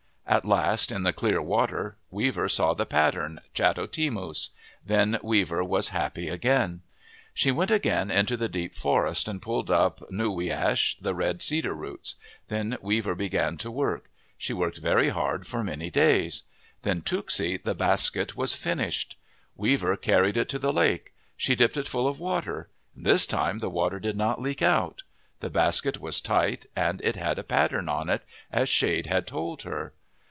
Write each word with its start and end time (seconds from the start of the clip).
At 0.27 0.45
last, 0.45 0.93
in 0.93 1.03
the 1.03 1.11
clear 1.11 1.41
water, 1.41 1.97
Weaver 2.09 2.47
saw 2.47 2.73
the 2.73 2.85
pattern, 2.85 3.41
chato 3.53 3.85
timus. 3.85 4.51
Then 4.85 5.19
Weaver 5.21 5.61
was 5.61 5.89
happy 5.89 6.29
again. 6.29 6.83
She 7.33 7.51
went 7.51 7.69
again 7.69 8.09
into 8.09 8.37
the 8.37 8.47
deep 8.47 8.73
forest 8.73 9.27
and 9.27 9.41
pulled 9.41 9.69
up 9.69 10.09
noo 10.09 10.29
wi 10.29 10.49
ash, 10.49 10.95
the 11.01 11.13
red 11.13 11.41
cedar 11.41 11.73
roots. 11.73 12.15
Then 12.47 12.77
Weaver 12.79 13.13
began 13.13 13.57
to 13.57 13.69
work. 13.69 14.09
She 14.37 14.53
worked 14.53 14.77
very 14.77 15.09
hard 15.09 15.45
for 15.45 15.65
many 15.65 15.89
days. 15.89 16.43
Then 16.83 17.01
tooksi, 17.01 17.61
the 17.61 17.75
basket, 17.75 18.33
was 18.37 18.53
finished. 18.53 19.17
Weaver 19.57 19.89
141 19.89 19.93
MYTHS 19.93 20.15
AND 20.15 20.29
LEGENDS 20.33 20.33
carried 20.33 20.41
it 20.41 20.49
to 20.49 20.59
the 20.59 20.73
lake. 20.73 21.13
She 21.35 21.55
dipped 21.57 21.75
it 21.75 21.89
full 21.89 22.07
of 22.07 22.21
water. 22.21 22.69
This 22.95 23.25
time 23.25 23.59
the 23.59 23.69
water 23.69 23.99
did 23.99 24.15
not 24.15 24.41
leak 24.41 24.61
out. 24.61 25.03
The 25.41 25.49
basket 25.49 25.99
was 25.99 26.21
tight 26.21 26.67
and 26.73 27.01
it 27.03 27.17
had 27.17 27.37
a 27.37 27.43
pattern 27.43 27.89
on 27.89 28.07
it, 28.09 28.21
as 28.49 28.69
Shade 28.69 29.07
had 29.07 29.27
told 29.27 29.63
her. 29.63 29.91